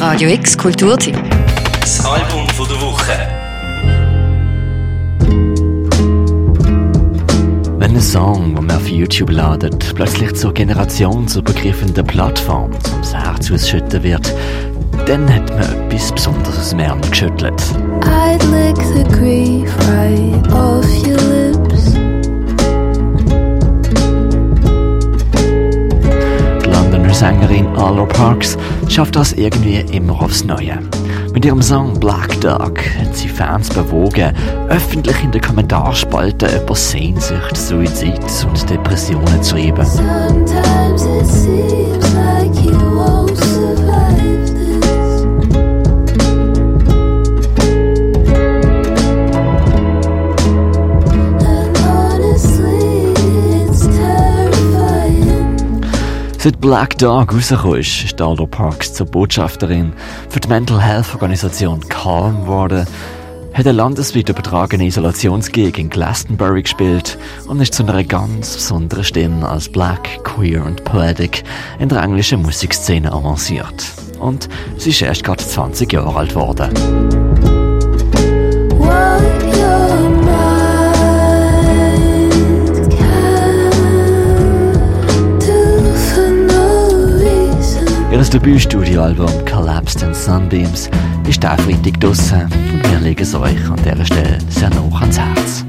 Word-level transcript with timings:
Radio 0.00 0.30
X 0.30 0.56
Kulturteam. 0.56 1.14
Das 1.78 2.02
Album 2.06 2.48
von 2.56 2.66
der 2.66 2.80
Woche. 2.80 3.12
Wenn 7.78 7.94
ein 7.94 8.00
Song, 8.00 8.54
den 8.54 8.64
man 8.64 8.76
auf 8.78 8.88
YouTube 8.88 9.30
ladet, 9.30 9.94
plötzlich 9.94 10.34
zur 10.36 10.54
generationsübergreifenden 10.54 12.06
Plattform 12.06 12.70
zum 12.82 13.02
Herz 13.12 13.52
ausschütten 13.52 14.02
wird, 14.02 14.34
dann 15.04 15.28
hat 15.32 15.50
man 15.50 15.90
etwas 15.90 16.12
Besonderes 16.12 16.72
Ärmel 16.72 17.10
geschüttelt. 17.10 17.62
I'd 18.00 18.42
lick 18.50 18.78
the 18.78 19.04
grief 19.04 19.70
right 19.86 20.29
Arlo 27.80 28.04
Parks 28.04 28.58
schafft 28.88 29.16
das 29.16 29.32
irgendwie 29.32 29.80
immer 29.90 30.20
aufs 30.20 30.44
Neue. 30.44 30.78
Mit 31.32 31.46
ihrem 31.46 31.62
Song 31.62 31.98
Black 31.98 32.38
Dog 32.42 32.78
hat 32.98 33.16
sie 33.16 33.28
Fans 33.28 33.70
bewogen, 33.70 34.34
öffentlich 34.68 35.24
in 35.24 35.32
den 35.32 35.40
Kommentarspalten 35.40 36.62
über 36.62 36.74
Sehnsucht, 36.74 37.56
Suizid 37.56 38.20
und 38.46 38.68
Depressionen 38.68 39.42
zu 39.42 39.56
schreiben. 39.56 39.86
Seit 56.42 56.58
Black 56.58 56.96
Dog 56.96 57.34
rausgekommen 57.34 57.80
ist, 57.80 58.02
ist 58.02 58.22
Aldo 58.22 58.46
Parks 58.46 58.94
zur 58.94 59.04
Botschafterin 59.04 59.92
für 60.30 60.40
die 60.40 60.48
Mental 60.48 60.80
Health 60.80 61.12
Organisation 61.12 61.86
Calm 61.90 62.40
geworden, 62.40 62.86
hat 63.52 63.66
eine 63.66 63.72
landesweit 63.72 64.30
übertragene 64.30 64.86
Isolationsgeg 64.86 65.76
in 65.76 65.90
Glastonbury 65.90 66.62
gespielt 66.62 67.18
und 67.46 67.60
ist 67.60 67.74
zu 67.74 67.82
einer 67.82 68.02
ganz 68.04 68.54
besonderen 68.54 69.04
Stimme 69.04 69.46
als 69.46 69.68
Black, 69.68 70.24
Queer 70.24 70.64
und 70.64 70.82
Poetic 70.82 71.44
in 71.78 71.90
der 71.90 72.02
englischen 72.02 72.40
Musikszene 72.40 73.12
avanciert. 73.12 73.84
Und 74.18 74.48
sie 74.78 74.90
ist 74.90 75.02
erst 75.02 75.24
gerade 75.24 75.44
20 75.44 75.92
Jahre 75.92 76.16
alt 76.16 76.30
geworden. 76.30 77.29
Debütstudioalbum 88.32 89.44
Collapsed 89.44 90.02
in 90.02 90.14
Sunbeams 90.14 90.88
ist 91.28 91.42
der 91.42 91.58
Freitag 91.58 91.98
draussen 91.98 92.42
und 92.72 92.88
wir 92.88 93.00
legen 93.00 93.22
es 93.22 93.34
euch 93.34 93.68
an 93.68 93.80
dieser 93.84 94.04
Stelle 94.04 94.38
sehr 94.48 94.70
noch 94.70 95.00
ans 95.00 95.18
Herz. 95.18 95.64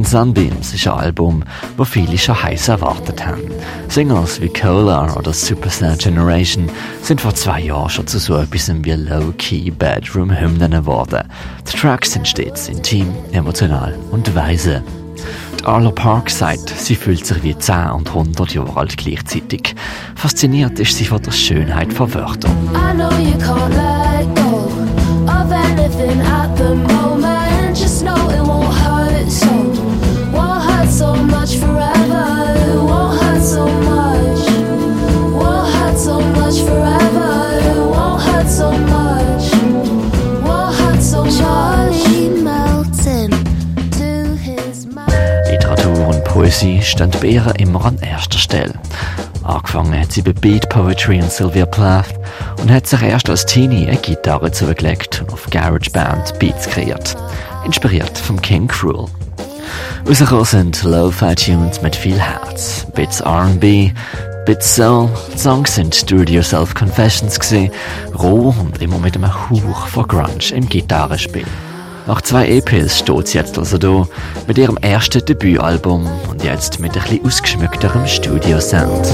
In 0.00 0.06
Sunbeams 0.06 0.72
ist 0.72 0.86
ein 0.86 0.94
Album, 0.94 1.44
das 1.76 1.90
viele 1.90 2.16
schon 2.16 2.42
heiß 2.42 2.68
erwartet 2.68 3.26
haben. 3.26 3.42
Singles 3.88 4.40
wie 4.40 4.48
Cola 4.48 5.14
oder 5.14 5.34
Superstar 5.34 5.94
Generation 5.98 6.70
sind 7.02 7.20
vor 7.20 7.34
zwei 7.34 7.60
Jahren 7.60 7.90
schon 7.90 8.06
zu 8.06 8.18
so 8.18 8.38
etwas 8.38 8.72
wie 8.82 8.92
Low-Key 8.92 9.70
Bedroom-Hymnen 9.72 10.70
geworden. 10.70 11.28
Die 11.70 11.76
Tracks 11.76 12.12
sind 12.12 12.26
stets 12.26 12.70
intim, 12.70 13.12
emotional 13.32 13.94
und 14.10 14.34
weise. 14.34 14.82
Arlo 15.64 15.90
Park 15.90 16.30
sagt, 16.30 16.70
sie 16.70 16.94
fühlt 16.94 17.26
sich 17.26 17.42
wie 17.42 17.58
10 17.58 17.90
und 17.90 18.08
100 18.08 18.54
Jahre 18.54 18.74
alt 18.78 18.96
gleichzeitig. 18.96 19.74
Fasziniert 20.14 20.80
ist 20.80 20.96
sie 20.96 21.04
von 21.04 21.20
der 21.20 21.32
Schönheit 21.32 21.92
von 21.92 22.14
Wörtern. 22.14 22.56
Poesie 46.40 46.80
stehen 46.80 47.10
bei 47.20 47.26
ihr 47.26 47.52
immer 47.58 47.84
an 47.84 47.98
erster 47.98 48.38
Stelle. 48.38 48.72
Angefangen 49.42 50.00
hat 50.00 50.10
sie 50.10 50.22
bei 50.22 50.32
Beat 50.32 50.70
Poetry 50.70 51.20
und 51.20 51.30
Sylvia 51.30 51.66
Plath 51.66 52.14
und 52.62 52.70
hat 52.70 52.86
sich 52.86 53.02
erst 53.02 53.28
als 53.28 53.44
Teenie 53.44 53.86
eine 53.86 53.98
Gitarre 53.98 54.50
zugelegt 54.50 55.20
und 55.20 55.34
auf 55.34 55.50
GarageBand 55.50 56.38
Beats 56.38 56.66
kreiert. 56.66 57.14
Inspiriert 57.66 58.16
vom 58.16 58.40
King 58.40 58.66
Cruel. 58.68 59.04
Rausgekommen 60.08 60.46
sind 60.46 60.82
Lo-Fi-Tunes 60.82 61.82
mit 61.82 61.94
viel 61.94 62.18
Herz, 62.18 62.86
Bits 62.94 63.20
R&B, 63.20 63.90
Bits 64.46 64.76
Soul, 64.76 65.10
Songs 65.36 65.74
sind 65.74 66.10
Do-It-Yourself 66.10 66.74
Confessions 66.74 67.38
gewesen, 67.38 67.70
roh 68.18 68.54
und 68.58 68.80
immer 68.80 68.98
mit 68.98 69.14
einem 69.14 69.30
Hauch 69.30 69.88
von 69.88 70.08
Grunge 70.08 70.54
im 70.54 70.66
Gitarrenspiel. 70.66 71.44
Nach 72.10 72.22
zwei 72.22 72.48
EPs 72.48 72.98
steht 72.98 73.28
sie 73.28 73.38
jetzt 73.38 73.56
also 73.56 73.78
da 73.78 74.08
mit 74.48 74.58
ihrem 74.58 74.76
ersten 74.78 75.24
Debütalbum 75.24 76.08
und 76.28 76.42
jetzt 76.42 76.80
mit 76.80 76.96
ein 76.96 77.02
bisschen 77.04 77.24
ausgeschmückterem 77.24 78.04
Studiosound. 78.04 79.06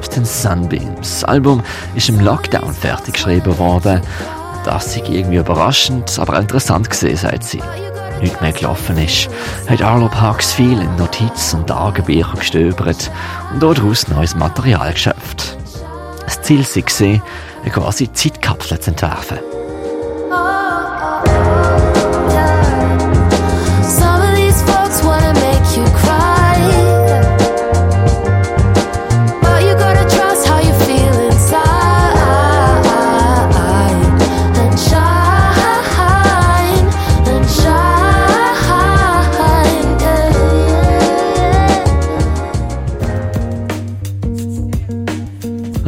Collapsed 0.00 0.16
in 0.16 0.24
Sunbeams. 0.24 1.20
Das 1.20 1.24
Album 1.24 1.62
ist 1.94 2.08
im 2.08 2.20
Lockdown 2.20 2.72
fertig 2.72 3.14
geschrieben 3.14 3.58
worden. 3.58 4.00
Das 4.64 4.96
ist 4.96 5.08
irgendwie 5.08 5.36
überraschend, 5.36 6.18
aber 6.18 6.38
interessant 6.38 6.88
gesehen, 6.88 7.16
sagt 7.16 7.44
sie. 7.44 7.62
Nicht 8.20 8.40
mehr 8.40 8.52
gelaufen 8.52 8.98
ist, 8.98 9.28
hat 9.68 9.82
Arlo 9.82 10.08
Parks 10.08 10.52
viel 10.52 10.80
in 10.80 10.96
Notiz- 10.96 11.54
und 11.54 11.66
Tagebücher 11.66 12.34
gestöbert 12.36 13.10
und 13.52 13.62
daraus 13.62 14.08
neues 14.08 14.34
Material 14.34 14.92
geschöpft. 14.92 15.56
Das 16.24 16.40
Ziel 16.42 16.64
war, 16.64 17.22
eine 17.62 17.70
quasi 17.70 18.12
Zeitkapsel 18.12 18.80
zu 18.80 18.90
entwerfen. 18.90 19.38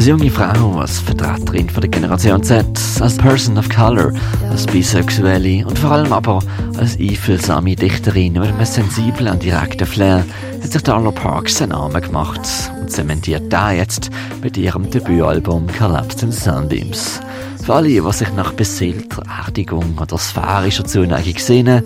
Als 0.00 0.06
junge 0.06 0.30
Frau, 0.30 0.78
als 0.78 0.98
Vertreterin 0.98 1.68
von 1.68 1.82
der 1.82 1.90
Generation 1.90 2.42
Z, 2.42 2.64
als 3.00 3.18
Person 3.18 3.58
of 3.58 3.68
Color, 3.68 4.14
als 4.48 4.64
Bisexuelle 4.64 5.66
und 5.66 5.78
vor 5.78 5.90
allem 5.90 6.10
aber 6.10 6.38
als 6.78 6.98
einfühlsame 6.98 7.76
Dichterin 7.76 8.32
mit 8.32 8.44
einem 8.44 8.64
sensiblen 8.64 9.30
und 9.30 9.42
direkten 9.42 9.86
Flair 9.86 10.24
hat 10.62 10.72
sich 10.72 10.82
Darla 10.82 11.10
Parks 11.10 11.60
einen 11.60 11.72
Namen 11.72 12.00
gemacht 12.00 12.40
und 12.80 12.90
zementiert 12.90 13.52
da 13.52 13.72
jetzt 13.72 14.08
mit 14.42 14.56
ihrem 14.56 14.90
Debütalbum 14.90 15.66
Collapsed 15.78 16.22
in 16.22 16.32
Sunbeams. 16.32 17.20
Für 17.62 17.74
alle, 17.74 17.88
die 17.88 18.12
sich 18.12 18.32
nach 18.32 18.54
beseelter 18.54 19.22
Erdigung 19.44 19.98
oder 20.00 20.16
sphärischer 20.16 20.86
Zuneigung 20.86 21.36
sehnen, 21.36 21.84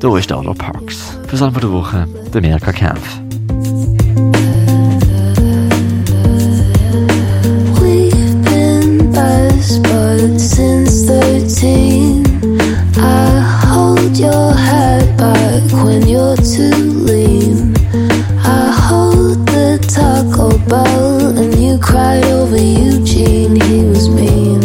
da 0.00 0.18
ist 0.18 0.30
Darla 0.30 0.52
Parks. 0.52 1.16
Für 1.28 1.38
Salva 1.38 1.60
der 1.60 1.72
Woche, 1.72 2.06
der 2.30 2.42
Mirka 2.42 2.72
Kempf. 2.72 3.23
since 10.38 11.04
13. 11.04 12.24
I 12.96 13.40
hold 13.68 14.16
your 14.16 14.52
head 14.54 15.16
back 15.18 15.70
when 15.84 16.08
you're 16.08 16.36
too 16.36 16.72
lean. 17.08 17.74
I 18.42 18.72
hold 18.72 19.46
the 19.48 19.78
Taco 19.86 20.56
Bell 20.66 21.36
and 21.36 21.54
you 21.54 21.78
cry 21.78 22.22
over 22.32 22.56
Eugene. 22.56 23.60
He 23.60 23.84
was 23.84 24.08
mean. 24.08 24.62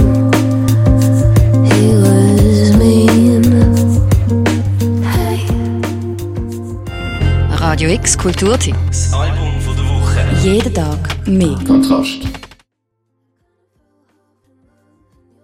He 1.67 1.93
was 2.03 2.75
mean. 2.77 3.43
Radio 7.59 7.89
X 7.89 8.17
Kulturtipps. 8.17 9.11
Album 9.13 9.59
von 9.59 9.75
der 9.75 9.83
Woche. 9.83 10.21
Jeden 10.41 10.73
Tag 10.73 11.27
mehr. 11.27 11.57
Kontrast. 11.67 12.38